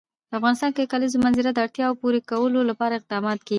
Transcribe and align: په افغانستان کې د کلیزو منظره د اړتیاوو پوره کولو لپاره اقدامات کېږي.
په 0.29 0.33
افغانستان 0.39 0.69
کې 0.73 0.81
د 0.83 0.87
کلیزو 0.93 1.17
منظره 1.25 1.49
د 1.53 1.59
اړتیاوو 1.65 1.99
پوره 2.01 2.19
کولو 2.29 2.59
لپاره 2.69 2.93
اقدامات 2.95 3.37
کېږي. 3.41 3.49